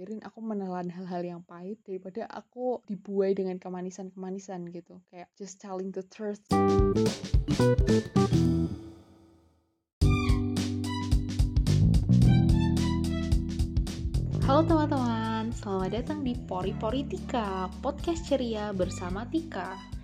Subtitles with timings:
[0.00, 5.92] biarin aku menelan hal-hal yang pahit daripada aku dibuai dengan kemanisan-kemanisan gitu kayak just telling
[5.92, 6.40] the truth
[14.48, 19.99] Halo teman-teman, selamat datang di Pori Pori Tika, podcast ceria bersama Tika.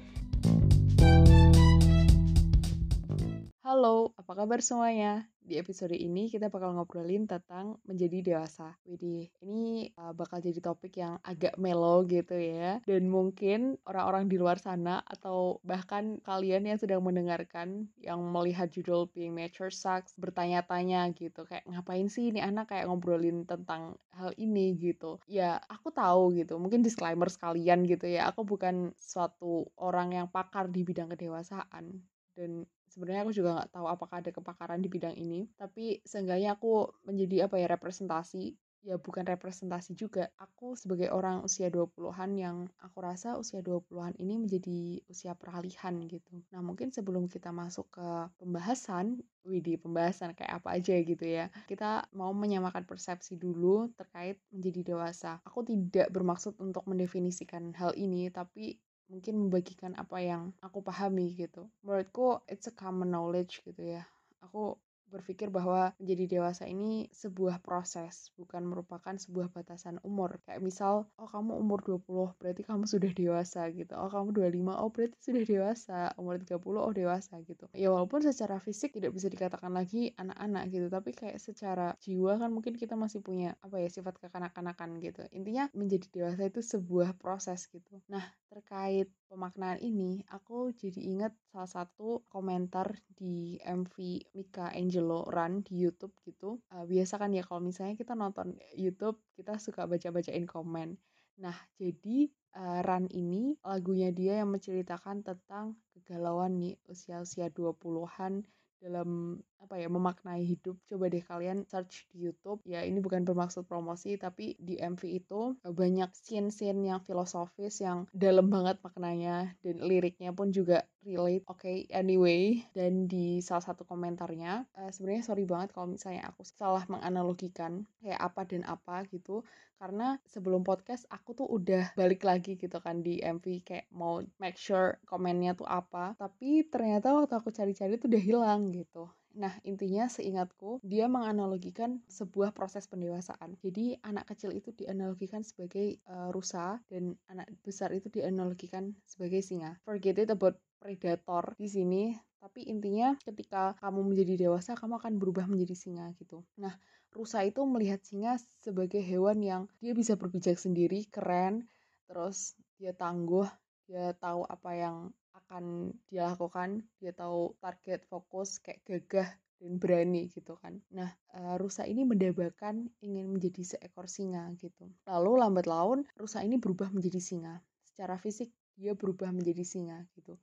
[3.66, 5.26] Halo, apa kabar semuanya?
[5.42, 8.78] Di episode ini kita bakal ngobrolin tentang menjadi dewasa.
[8.86, 12.78] Widih, ini uh, bakal jadi topik yang agak melo gitu ya.
[12.86, 19.10] Dan mungkin orang-orang di luar sana atau bahkan kalian yang sedang mendengarkan yang melihat judul
[19.10, 21.42] Being Mature Sucks bertanya-tanya gitu.
[21.42, 25.18] Kayak ngapain sih ini anak kayak ngobrolin tentang hal ini gitu.
[25.26, 26.54] Ya, aku tahu gitu.
[26.62, 28.30] Mungkin disclaimer sekalian gitu ya.
[28.30, 31.98] Aku bukan suatu orang yang pakar di bidang kedewasaan
[32.38, 32.62] dan
[32.96, 37.44] sebenarnya aku juga nggak tahu apakah ada kepakaran di bidang ini tapi seenggaknya aku menjadi
[37.44, 38.56] apa ya representasi
[38.86, 44.38] ya bukan representasi juga aku sebagai orang usia 20-an yang aku rasa usia 20-an ini
[44.38, 48.08] menjadi usia peralihan gitu nah mungkin sebelum kita masuk ke
[48.40, 51.46] pembahasan Widih, pembahasan kayak apa aja gitu ya.
[51.70, 55.38] Kita mau menyamakan persepsi dulu terkait menjadi dewasa.
[55.46, 58.74] Aku tidak bermaksud untuk mendefinisikan hal ini, tapi
[59.06, 61.70] mungkin membagikan apa yang aku pahami gitu.
[61.82, 64.04] Menurutku it's a common knowledge gitu ya.
[64.42, 64.78] Aku
[65.10, 70.38] berpikir bahwa menjadi dewasa ini sebuah proses, bukan merupakan sebuah batasan umur.
[70.44, 73.94] Kayak misal, oh kamu umur 20, berarti kamu sudah dewasa gitu.
[73.94, 75.98] Oh kamu 25, oh berarti sudah dewasa.
[76.20, 77.66] Umur 30, oh dewasa gitu.
[77.72, 82.50] Ya walaupun secara fisik tidak bisa dikatakan lagi anak-anak gitu, tapi kayak secara jiwa kan
[82.52, 85.22] mungkin kita masih punya apa ya sifat kekanak-kanakan gitu.
[85.32, 88.02] Intinya menjadi dewasa itu sebuah proses gitu.
[88.10, 93.94] Nah, terkait pemaknaan ini, aku jadi ingat salah satu komentar di MV
[94.34, 96.62] Mika Angelo Run di YouTube gitu.
[96.70, 100.96] Uh, biasa kan ya kalau misalnya kita nonton YouTube, kita suka baca-bacain komen.
[101.42, 108.46] Nah, jadi uh, Run ini lagunya dia yang menceritakan tentang kegalauan nih usia-usia 20-an
[108.80, 110.78] dalam apa ya memaknai hidup.
[110.86, 112.62] Coba deh kalian search di YouTube.
[112.68, 118.06] Ya ini bukan bermaksud promosi tapi di MV itu eh, banyak scene-scene yang filosofis yang
[118.14, 121.44] dalam banget maknanya dan liriknya pun juga relate.
[121.50, 126.42] Oke okay, anyway dan di salah satu komentarnya uh, sebenarnya sorry banget kalau misalnya aku
[126.46, 129.42] salah menganalogikan kayak apa dan apa gitu.
[129.76, 134.56] Karena sebelum podcast aku tuh udah balik lagi gitu kan di MV kayak mau make
[134.56, 136.16] sure komennya tuh apa.
[136.16, 142.56] Tapi ternyata waktu aku cari-cari tuh udah hilang gitu Nah, intinya seingatku, dia menganalogikan sebuah
[142.56, 143.60] proses pendewasaan.
[143.60, 149.76] Jadi, anak kecil itu dianalogikan sebagai uh, rusa dan anak besar itu dianalogikan sebagai singa.
[149.84, 155.44] Forget it about predator di sini, tapi intinya ketika kamu menjadi dewasa, kamu akan berubah
[155.44, 156.40] menjadi singa gitu.
[156.56, 156.72] Nah,
[157.12, 161.68] rusa itu melihat singa sebagai hewan yang dia bisa berpijak sendiri, keren,
[162.08, 163.44] terus dia tangguh,
[163.84, 164.96] dia tahu apa yang
[165.46, 170.82] akan dia lakukan dia tahu target fokus kayak gagah dan berani gitu kan.
[170.92, 174.90] Nah uh, rusa ini mendambakan ingin menjadi seekor singa gitu.
[175.08, 177.62] Lalu lambat laun rusa ini berubah menjadi singa.
[177.86, 180.36] Secara fisik dia berubah menjadi singa gitu.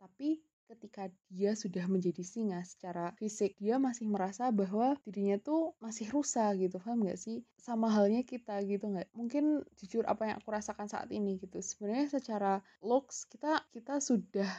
[0.00, 6.10] Tapi ketika dia sudah menjadi singa secara fisik dia masih merasa bahwa dirinya tuh masih
[6.10, 7.46] rusa gitu paham gak sih?
[7.58, 9.08] Sama halnya kita gitu nggak?
[9.14, 11.62] Mungkin jujur apa yang aku rasakan saat ini gitu.
[11.62, 14.50] Sebenarnya secara looks kita kita sudah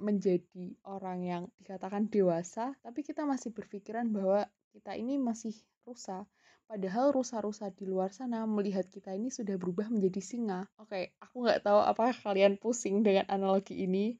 [0.00, 5.52] menjadi orang yang dikatakan dewasa tapi kita masih berpikiran bahwa kita ini masih
[5.84, 6.24] rusa.
[6.70, 10.70] Padahal rusa-rusa di luar sana melihat kita ini sudah berubah menjadi singa.
[10.78, 14.14] Oke, aku nggak tahu apakah kalian pusing dengan analogi ini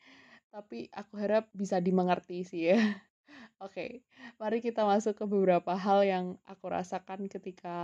[0.51, 2.79] tapi aku harap bisa dimengerti sih ya.
[3.61, 4.01] Oke,
[4.41, 7.77] mari kita masuk ke beberapa hal yang aku rasakan ketika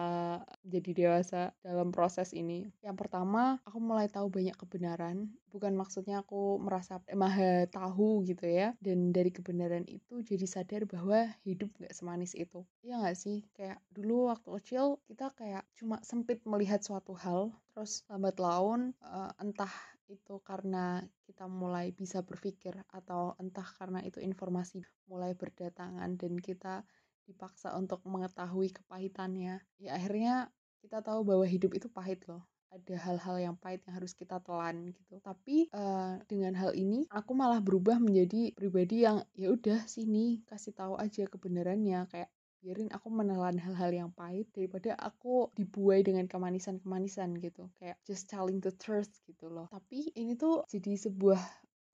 [0.65, 2.73] jadi dewasa dalam proses ini.
[2.81, 5.29] Yang pertama, aku mulai tahu banyak kebenaran.
[5.53, 8.73] Bukan maksudnya aku merasa maha tahu gitu ya.
[8.81, 12.65] Dan dari kebenaran itu jadi sadar bahwa hidup gak semanis itu.
[12.81, 13.45] Iya gak sih?
[13.53, 17.53] Kayak dulu waktu kecil kita kayak cuma sempit melihat suatu hal.
[17.77, 19.73] Terus lambat laun uh, entah
[20.07, 26.87] itu karena kita mulai bisa berpikir atau entah karena itu informasi mulai berdatangan dan kita
[27.27, 30.55] dipaksa untuk mengetahui kepahitannya ya akhirnya
[30.87, 32.47] kita tahu bahwa hidup itu pahit loh.
[32.71, 35.19] Ada hal-hal yang pahit yang harus kita telan gitu.
[35.19, 40.79] Tapi uh, dengan hal ini aku malah berubah menjadi pribadi yang ya udah sini kasih
[40.79, 42.07] tahu aja kebenarannya.
[42.07, 42.31] Kayak
[42.67, 47.71] biarin aku menelan hal-hal yang pahit daripada aku dibuai dengan kemanisan-kemanisan gitu.
[47.79, 49.71] Kayak just telling the truth gitu loh.
[49.71, 51.39] Tapi ini tuh jadi sebuah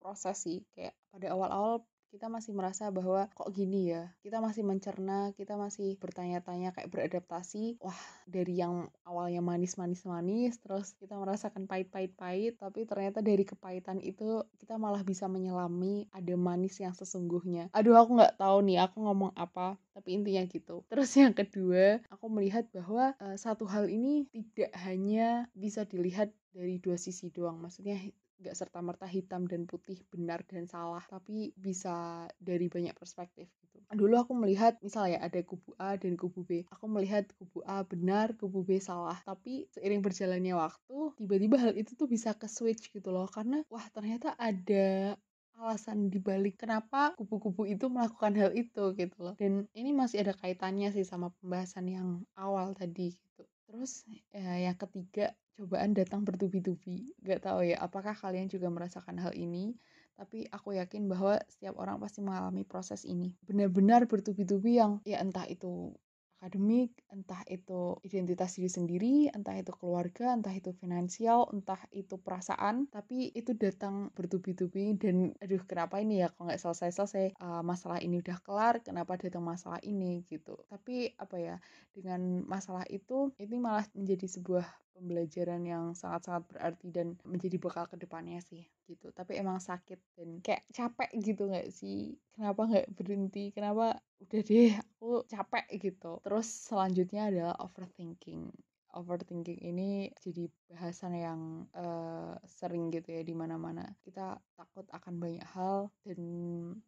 [0.00, 4.12] proses sih kayak pada awal-awal kita masih merasa bahwa kok gini ya?
[4.20, 7.80] Kita masih mencerna kita masih bertanya-tanya kayak beradaptasi.
[7.80, 7.96] Wah
[8.28, 14.76] dari yang awalnya manis-manis manis terus kita merasakan pahit-pahit-pahit tapi ternyata dari kepahitan itu kita
[14.76, 17.72] malah bisa menyelami ada manis yang sesungguhnya.
[17.72, 20.84] Aduh aku nggak tahu nih aku ngomong apa tapi intinya gitu.
[20.92, 26.78] Terus yang kedua aku melihat bahwa uh, satu hal ini tidak hanya bisa dilihat dari
[26.78, 27.58] dua sisi doang.
[27.58, 27.98] Maksudnya
[28.42, 33.78] gak serta-merta hitam dan putih benar dan salah tapi bisa dari banyak perspektif gitu.
[33.94, 36.66] Dulu aku melihat misalnya ada kubu A dan kubu B.
[36.74, 39.16] Aku melihat kubu A benar kubu B salah.
[39.22, 43.30] Tapi seiring berjalannya waktu tiba-tiba hal itu tuh bisa ke switch gitu loh.
[43.30, 45.14] Karena wah ternyata ada
[45.62, 49.34] alasan dibalik kenapa kubu-kubu itu melakukan hal itu gitu loh.
[49.38, 54.04] Dan ini masih ada kaitannya sih sama pembahasan yang awal tadi gitu terus
[54.36, 57.16] ya, yang ketiga cobaan datang bertubi-tubi.
[57.24, 59.72] Gak tahu ya, apakah kalian juga merasakan hal ini?
[60.12, 63.32] Tapi aku yakin bahwa setiap orang pasti mengalami proses ini.
[63.48, 65.96] Benar-benar bertubi-tubi yang ya entah itu
[66.42, 72.90] akademik, entah itu identitas diri sendiri, entah itu keluarga, entah itu finansial, entah itu perasaan,
[72.90, 76.34] tapi itu datang bertubi-tubi dan aduh kenapa ini ya?
[76.34, 77.38] Kok nggak selesai-selesai?
[77.38, 80.26] Uh, masalah ini udah kelar, kenapa datang masalah ini?
[80.26, 80.58] Gitu.
[80.66, 81.56] Tapi apa ya
[81.94, 84.66] dengan masalah itu ini malah menjadi sebuah
[84.98, 89.14] pembelajaran yang sangat-sangat berarti dan menjadi bekal ke depannya sih gitu.
[89.14, 92.18] Tapi emang sakit dan kayak capek gitu nggak sih?
[92.34, 93.54] Kenapa nggak berhenti?
[93.54, 93.98] Kenapa
[94.32, 96.24] udah deh aku capek gitu.
[96.24, 98.48] Terus selanjutnya adalah overthinking.
[98.96, 101.40] Overthinking ini jadi bahasan yang
[101.76, 103.84] uh, sering gitu ya di mana-mana.
[104.00, 106.20] Kita takut akan banyak hal dan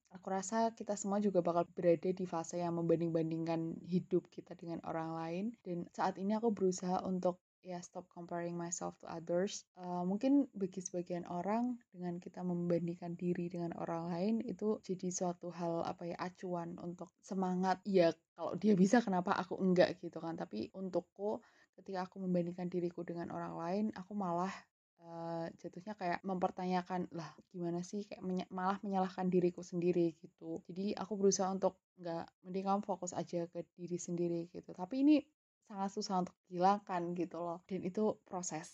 [0.09, 5.13] aku rasa kita semua juga bakal berada di fase yang membanding-bandingkan hidup kita dengan orang
[5.13, 5.45] lain.
[5.61, 9.65] Dan saat ini aku berusaha untuk ya stop comparing myself to others.
[9.81, 15.49] Uh, mungkin bagi sebagian orang dengan kita membandingkan diri dengan orang lain itu jadi suatu
[15.49, 17.81] hal apa ya acuan untuk semangat.
[17.89, 20.37] Ya kalau dia bisa kenapa aku enggak gitu kan.
[20.37, 21.41] Tapi untukku
[21.81, 24.53] ketika aku membandingkan diriku dengan orang lain, aku malah
[25.01, 30.61] uh, jatuhnya kayak mempertanyakan lah gimana sih kayak menye malah menyalahkan diriku sendiri gitu.
[30.69, 34.77] Jadi aku berusaha untuk enggak mending kamu fokus aja ke diri sendiri gitu.
[34.77, 35.17] Tapi ini
[35.65, 37.59] sangat susah untuk dihilangkan gitu loh.
[37.69, 38.69] Dan itu proses.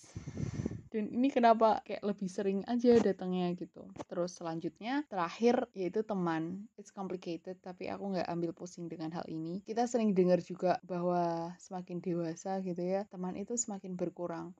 [0.91, 3.87] Dan ini kenapa kayak lebih sering aja datangnya gitu.
[4.11, 6.67] Terus selanjutnya terakhir yaitu teman.
[6.75, 9.63] It's complicated tapi aku nggak ambil pusing dengan hal ini.
[9.63, 14.51] Kita sering dengar juga bahwa semakin dewasa gitu ya teman itu semakin berkurang.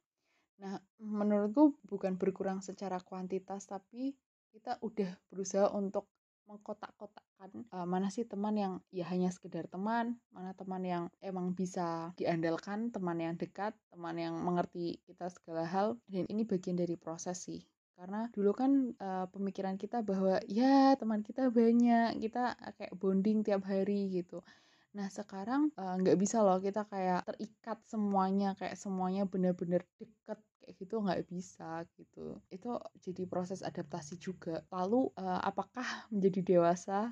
[0.63, 4.15] Nah menurutku bukan berkurang secara kuantitas tapi
[4.55, 6.07] kita udah berusaha untuk
[7.41, 12.13] mengkotak-kotakkan uh, mana sih teman yang ya hanya sekedar teman, mana teman yang emang bisa
[12.21, 17.41] diandalkan, teman yang dekat, teman yang mengerti kita segala hal dan ini bagian dari proses
[17.41, 17.65] sih.
[17.97, 23.65] Karena dulu kan uh, pemikiran kita bahwa ya teman kita banyak, kita kayak bonding tiap
[23.65, 24.41] hari gitu.
[24.97, 30.77] Nah sekarang nggak uh, bisa loh kita kayak terikat semuanya, kayak semuanya benar-benar deket kayak
[30.77, 32.71] gitu nggak bisa gitu itu
[33.03, 37.11] jadi proses adaptasi juga lalu uh, apakah menjadi dewasa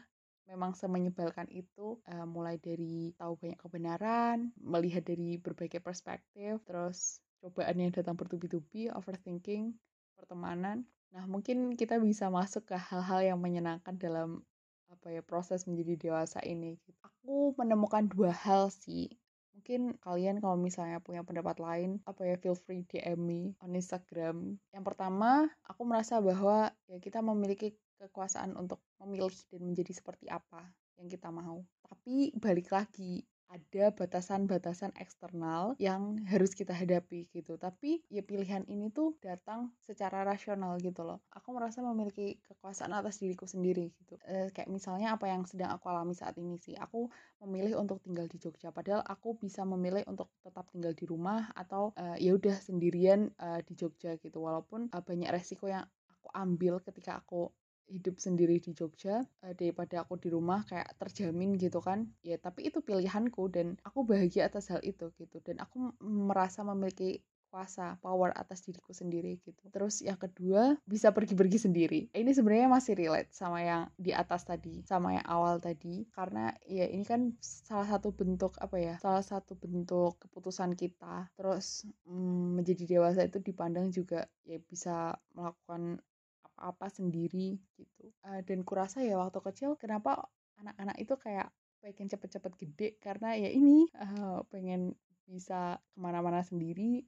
[0.48, 7.78] memang semenyebalkan itu uh, mulai dari tahu banyak kebenaran melihat dari berbagai perspektif terus cobaan
[7.78, 9.76] yang datang bertubi-tubi overthinking
[10.18, 10.88] pertemanan.
[11.14, 14.42] Nah mungkin kita bisa masuk ke hal-hal yang menyenangkan dalam
[14.88, 16.80] apa ya proses menjadi dewasa ini.
[17.04, 19.12] Aku menemukan dua hal sih.
[19.52, 24.56] Mungkin kalian kalau misalnya punya pendapat lain, apa ya, feel free DM me on Instagram.
[24.72, 30.62] Yang pertama, aku merasa bahwa ya kita memiliki kekuasaan untuk memilih dan menjadi seperti apa
[30.98, 31.62] yang kita mau.
[31.86, 37.56] Tapi balik lagi, ada batasan-batasan eksternal yang harus kita hadapi gitu.
[37.56, 41.24] Tapi ya pilihan ini tuh datang secara rasional gitu loh.
[41.32, 44.20] Aku merasa memiliki kekuasaan atas diriku sendiri gitu.
[44.28, 46.76] E, kayak misalnya apa yang sedang aku alami saat ini sih.
[46.76, 47.08] Aku
[47.40, 51.96] memilih untuk tinggal di Jogja padahal aku bisa memilih untuk tetap tinggal di rumah atau
[51.96, 54.44] e, ya udah sendirian e, di Jogja gitu.
[54.44, 57.48] Walaupun e, banyak resiko yang aku ambil ketika aku
[57.88, 62.08] hidup sendiri di Jogja uh, daripada aku di rumah kayak terjamin gitu kan.
[62.22, 65.40] Ya tapi itu pilihanku dan aku bahagia atas hal itu gitu.
[65.42, 69.64] Dan aku merasa memiliki kuasa power atas diriku sendiri gitu.
[69.72, 72.00] Terus yang kedua bisa pergi-pergi sendiri.
[72.12, 76.04] Ini sebenarnya masih relate sama yang di atas tadi sama yang awal tadi.
[76.12, 81.32] Karena ya ini kan salah satu bentuk apa ya salah satu bentuk keputusan kita.
[81.34, 86.04] Terus mm, menjadi dewasa itu dipandang juga ya bisa melakukan
[86.58, 88.10] apa sendiri gitu.
[88.27, 90.27] Uh, dan kurasa ya waktu kecil kenapa
[90.58, 91.48] anak-anak itu kayak
[91.79, 92.88] pengen cepet-cepet gede?
[92.98, 94.98] Karena ya ini uh, pengen
[95.29, 97.05] bisa ke mana-mana sendiri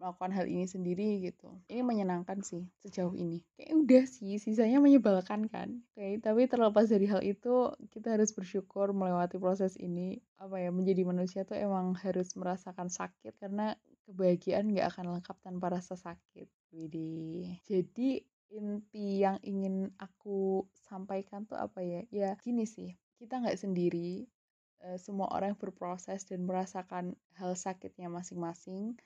[0.00, 1.60] melakukan hal ini sendiri gitu.
[1.68, 3.44] Ini menyenangkan sih sejauh ini.
[3.52, 5.84] Kayak udah sih sisanya menyebalkan kan.
[5.92, 10.16] Oke tapi terlepas dari hal itu kita harus bersyukur melewati proses ini.
[10.40, 13.76] Apa ya menjadi manusia tuh emang harus merasakan sakit karena
[14.10, 17.62] kebahagiaan nggak akan lengkap tanpa rasa sakit Widih.
[17.62, 22.90] jadi inti yang ingin aku sampaikan tuh apa ya ya gini sih
[23.22, 24.26] kita nggak sendiri
[24.82, 28.98] eh, semua orang berproses dan merasakan hal sakitnya masing-masing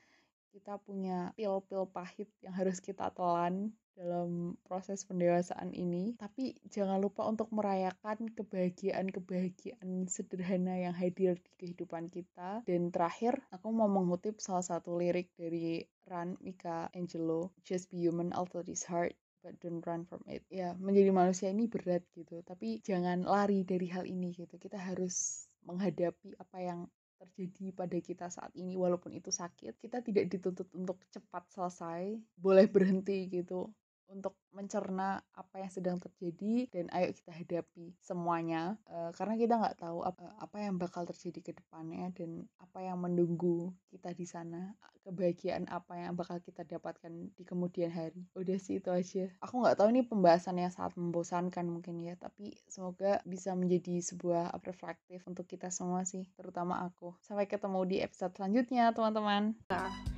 [0.55, 6.15] kita punya pil-pil pahit yang harus kita telan dalam proses pendewasaan ini.
[6.15, 12.63] Tapi jangan lupa untuk merayakan kebahagiaan-kebahagiaan sederhana yang hadir di kehidupan kita.
[12.71, 18.31] Dan terakhir, aku mau mengutip salah satu lirik dari Ran Mika Angelo, Just be human,
[18.31, 20.41] although it's hard but don't run from it.
[20.49, 24.57] Ya, menjadi manusia ini berat gitu, tapi jangan lari dari hal ini gitu.
[24.57, 26.81] Kita harus menghadapi apa yang
[27.25, 32.69] terjadi pada kita saat ini walaupun itu sakit kita tidak dituntut untuk cepat selesai boleh
[32.69, 33.73] berhenti gitu
[34.09, 38.79] untuk mencerna apa yang sedang terjadi dan ayo kita hadapi semuanya.
[38.87, 43.01] Uh, karena kita nggak tahu apa, apa yang bakal terjadi ke depannya dan apa yang
[43.01, 48.25] menunggu kita di sana kebahagiaan apa yang bakal kita dapatkan di kemudian hari.
[48.33, 49.29] Udah sih itu aja.
[49.45, 54.57] Aku nggak tahu ini pembahasan yang sangat membosankan mungkin ya tapi semoga bisa menjadi sebuah
[54.65, 57.13] reflektif untuk kita semua sih terutama aku.
[57.21, 59.53] Sampai ketemu di episode selanjutnya teman-teman.
[59.69, 60.14] Nah.